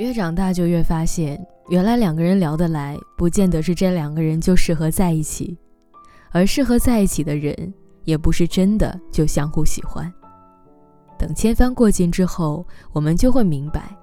[0.00, 5.54] 越长大就越发现，原来两个人聊得来，不见得是这两个人就适合在一起，
[6.30, 7.74] 而适合在一起的人，
[8.04, 10.10] 也不是真的就相互喜欢。
[11.18, 13.94] 等千帆过尽之后，我们就会明白，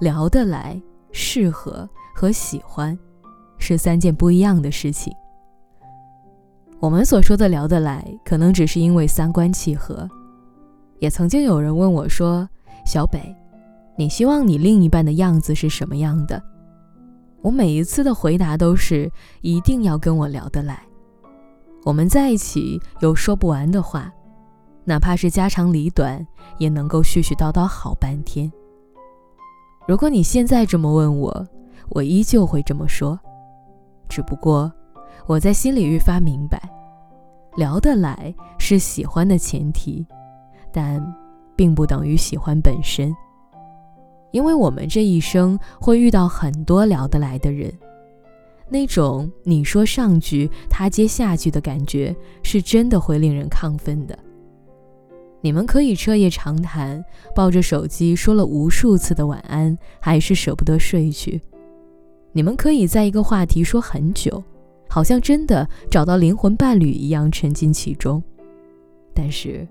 [0.00, 0.82] 聊得来、
[1.12, 2.98] 适合和喜欢，
[3.56, 5.12] 是三件不一样的事情。
[6.80, 10.08] 我们所说的聊得来，可能只是因为三观契合。
[10.98, 12.48] 也曾经有人问我说
[12.84, 13.32] ：“小北，
[13.96, 16.42] 你希望你另一半的样子是什么样的？”
[17.42, 20.82] 我每一次的回答都是：一定要跟我聊得来，
[21.84, 24.12] 我们在一起有说不完的话。
[24.84, 26.26] 哪怕是家长里短，
[26.58, 28.50] 也能够絮絮叨叨好半天。
[29.86, 31.46] 如果你现在这么问我，
[31.90, 33.18] 我依旧会这么说。
[34.08, 34.72] 只不过，
[35.26, 36.60] 我在心里愈发明白，
[37.56, 40.04] 聊得来是喜欢的前提，
[40.72, 41.00] 但
[41.54, 43.14] 并不等于喜欢本身。
[44.32, 47.72] 因为我们这一生会遇到很多聊得来的人，
[48.68, 54.18] 那种你说上句他接下句的感觉，是真的会令人亢奋的。
[55.42, 57.02] 你们可以彻夜长谈，
[57.34, 61.40] 抱着手机说了无数次的晚安，还是舍不得睡去。
[62.32, 64.42] 你们可以在一个话题说很久，
[64.88, 68.22] 好像真的找到灵魂伴侣一样沉浸其中。
[69.12, 69.66] 但是，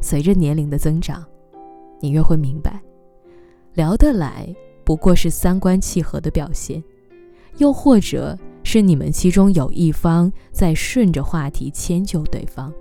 [0.00, 1.24] 随着年龄的增长，
[2.00, 2.80] 你越会明白，
[3.74, 6.82] 聊得来不过是三观契合的表现，
[7.58, 12.72] 又或者是你们其中有一方在顺着话题迁就对方。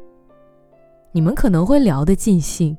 [1.11, 2.75] 你们可能会聊得尽兴，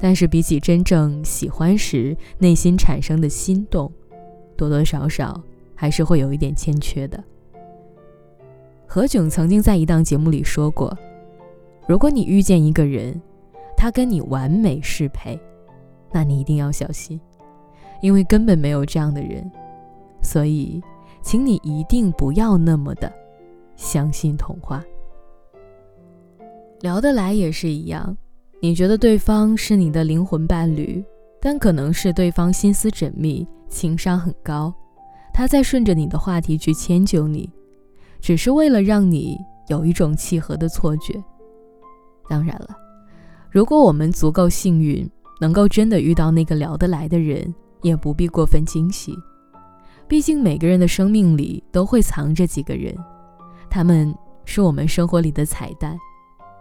[0.00, 3.90] 但是比起真正喜欢时内心产生的心动，
[4.56, 5.42] 多多少少
[5.74, 7.22] 还是会有一点欠缺的。
[8.86, 10.96] 何炅曾经在一档节目里说过
[11.88, 13.20] ：“如果你遇见一个人，
[13.76, 15.40] 他跟你完美适配，
[16.12, 17.20] 那你一定要小心，
[18.04, 19.50] 因为根本没有这样的人。
[20.20, 20.82] 所以，
[21.22, 23.10] 请你一定不要那么的
[23.76, 24.84] 相信童话。”
[26.82, 28.14] 聊得来也是一样，
[28.60, 31.02] 你觉得对方是你的灵魂伴侣，
[31.40, 34.74] 但可能是对方心思缜密、情商很高，
[35.32, 37.50] 他在顺着你的话题去迁就你，
[38.20, 39.38] 只是为了让你
[39.68, 41.14] 有一种契合的错觉。
[42.28, 42.76] 当然了，
[43.50, 45.08] 如果我们足够幸运，
[45.40, 49.16] 能够真的遇到那个聊得来的人，也不必过分惊喜。
[50.08, 52.92] 毕竟每个人的生命里都会藏着几个人，
[53.70, 54.12] 他们
[54.44, 55.96] 是我们生活里的彩蛋。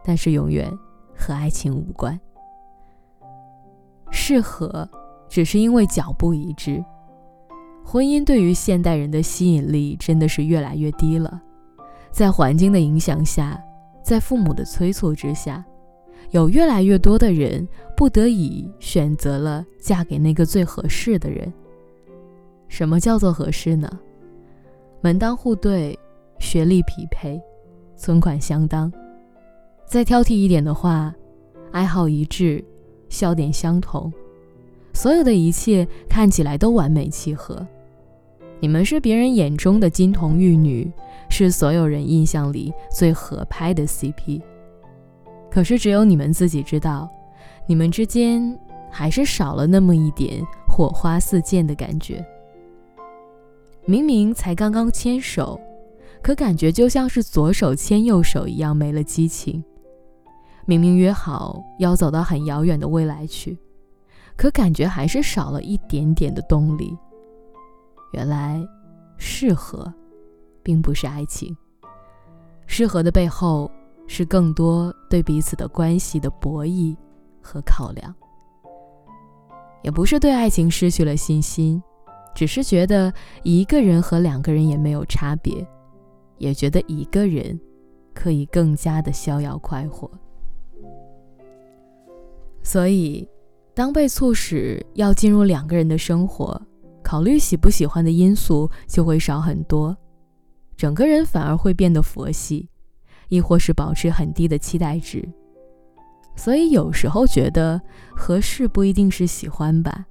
[0.06, 0.70] 但是永远
[1.16, 2.20] 和爱情无关。
[4.12, 4.88] 适合，
[5.30, 6.84] 只是因为脚步一致。
[7.86, 11.42] 婚姻对于现代人的吸引力真的是越来越低了。
[12.12, 13.58] 在环境的影响下，
[14.04, 15.64] 在父母的催促之下，
[16.34, 21.52] 有越来越多的人不得已选择了嫁给那个最合适的人。
[22.68, 23.88] 什么叫做合适呢？
[25.00, 25.98] 门当户对，
[26.40, 27.40] 学历匹配，
[27.96, 28.92] 存款相当。
[29.86, 31.14] 再挑剔一点的话，
[31.72, 32.66] 爱好一致，
[33.10, 34.12] 笑点相同，
[34.92, 37.64] 所有的一切看起来都完美契合。
[38.60, 40.92] 你们是别人眼中的金童玉女，
[41.30, 44.42] 是所有人印象里最合拍的 CP。
[45.54, 47.08] 可是只有你们自己知道，
[47.68, 48.60] 你们之间
[48.90, 52.26] 还是少了那么一点火花四溅的感觉。
[53.86, 55.62] 明明才刚刚牵手，
[56.24, 59.64] 可感觉就像是左手牵右手一样，没了激情。
[60.66, 63.56] 明明约好要走到很遥远的未来去，
[64.36, 66.98] 可感觉还是少了一点点的动力。
[68.14, 68.60] 原来，
[69.20, 69.94] 适合，
[70.64, 71.56] 并不是爱情。
[72.66, 73.70] 适合的背后，
[74.08, 76.96] 是更多对彼此的关系的博弈
[77.42, 78.14] 和考量。
[79.82, 81.82] 也不是对爱情失去了信心，
[82.34, 85.66] 只是觉得一个人和两个人也没有差别，
[86.38, 87.60] 也觉得一个人
[88.14, 90.10] 可以更加的逍遥快活。
[92.64, 93.28] 所以，
[93.74, 96.62] 当被促使要进入两个人的生活，
[97.04, 99.98] 考虑喜不喜欢的因素就会少很多，
[100.78, 102.70] 整个人反而会变得佛系，
[103.34, 105.28] 亦或是保持很低的期待值。
[106.36, 107.82] 所以有时候觉得
[108.16, 110.06] 合适不一定是喜欢吧，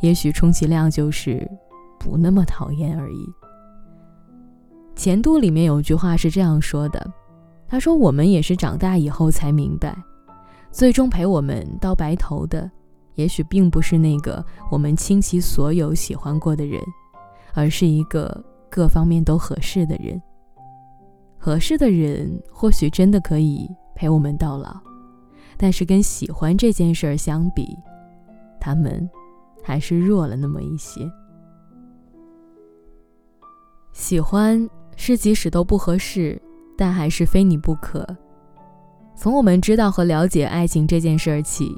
[0.00, 1.46] 也许充其量就是
[2.00, 3.26] 不那么讨厌而已。
[4.96, 7.12] 前度里面有句话是这样说的，
[7.68, 9.94] 他说：“我们也是长大以后才明白。”
[10.72, 12.70] 最终陪我们到白头的，
[13.14, 16.80] 也许并不是那个我们倾其所有喜欢过的人，
[17.52, 20.20] 而是一个各方面都合适的人。
[21.44, 24.80] 合适的人或许真的可以陪我们到老，
[25.58, 27.76] 但是跟喜欢这件事儿相比，
[28.58, 29.06] 他们
[29.62, 31.06] 还是弱了那么一些。
[33.92, 36.40] 喜欢是即使都不合适，
[36.78, 38.06] 但还是非你不可。
[39.14, 41.70] 从我们知道和了解爱情这件事儿起，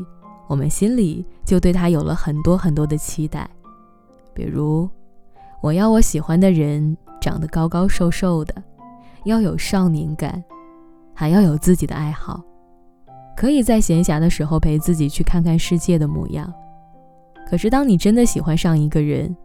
[0.46, 3.50] 我们心里就对他有了很多很多的期待。
[4.32, 4.88] 比如，
[5.60, 8.62] 我要我喜欢的人长得高高瘦瘦的，
[9.26, 10.42] 要有少年感，
[11.14, 12.42] 还要有自己的爱好，
[13.36, 16.50] 可以在闲暇的时候陪自己去看看世界的模样。
[17.46, 19.36] 可是，当你真的喜欢上一个人，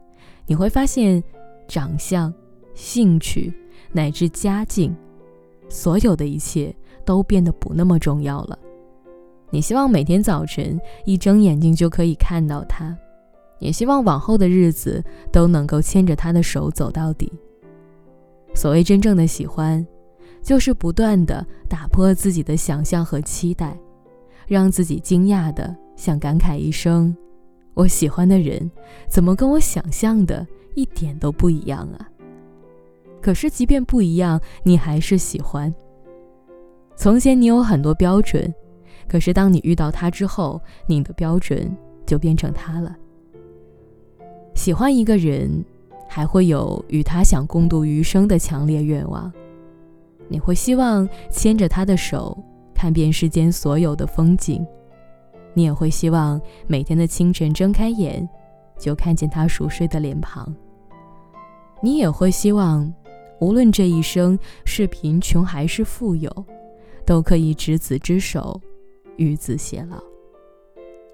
[0.45, 1.21] 你会发现，
[1.67, 2.33] 长相、
[2.73, 3.53] 兴趣
[3.91, 4.95] 乃至家境，
[5.67, 6.73] 所有的一切。
[7.03, 8.57] 都变得不那么重要了。
[9.49, 12.95] 你希望每天早晨一睁眼睛就可以看到他，
[13.57, 17.33] 也希望往后的日子都能够牵着他的手走到底。
[18.53, 19.85] 所谓真正的喜欢，
[20.41, 23.77] 就是不断的打破自己的想象和期待，
[24.47, 27.15] 让自己惊讶的想感慨一声
[27.73, 28.69] ：“我喜欢的人
[29.09, 30.45] 怎么跟我想象的
[30.75, 32.07] 一点都不一样啊？”
[33.21, 35.73] 可是即便不一样，你还是喜欢。
[36.95, 38.53] 从前你有很多标准，
[39.07, 41.75] 可是当你遇到他之后，你的标准
[42.05, 42.95] 就变成他了。
[44.55, 45.63] 喜欢一个人，
[46.13, 49.31] 还会有与他想共度余生的强烈愿望。
[50.27, 52.37] 你会希望牵着他的手，
[52.75, 54.61] 看遍世间所有的风景；
[55.53, 58.27] 你也会希望每天的清晨睁开眼，
[58.77, 60.53] 就看见他熟睡的脸庞。
[61.81, 62.93] 你也会希望，
[63.39, 66.29] 无论这一生是贫穷还是富有。
[67.03, 68.61] 都可以执子之手，
[69.17, 69.97] 与子偕老。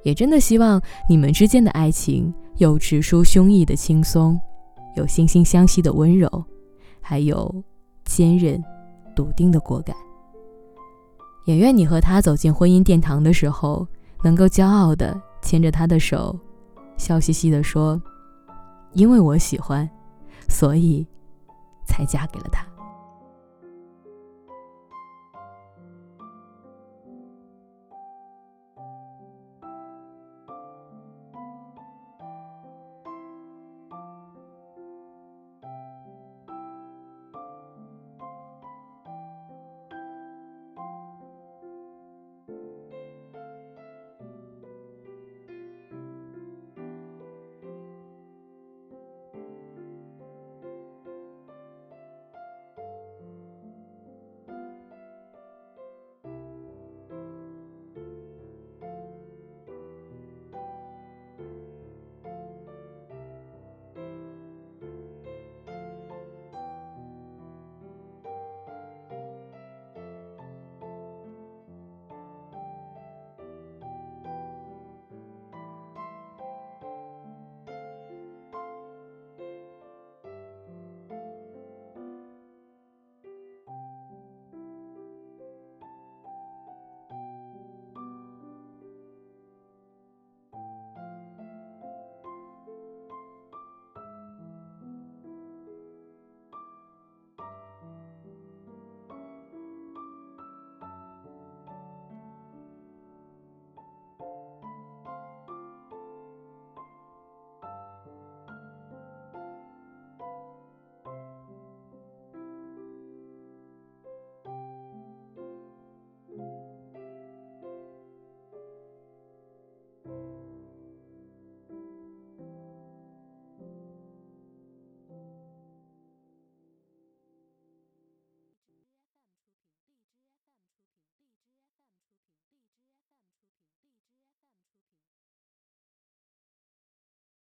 [0.04, 0.80] 也真的希望
[1.10, 4.40] 你们之间的爱情有直抒胸臆的轻松，
[4.98, 6.44] 有惺惺相惜的温柔，
[7.00, 7.64] 还有
[8.04, 8.62] 坚韧、
[9.16, 9.96] 笃定的果敢。
[11.46, 13.88] 也愿你和他走进婚姻殿堂的时候，
[14.24, 16.38] 能够骄傲的牵着他的手，
[16.98, 18.02] 笑嘻嘻的说
[18.92, 19.88] ：“因为我喜欢，
[20.50, 21.08] 所以
[21.86, 22.67] 才嫁给了他。”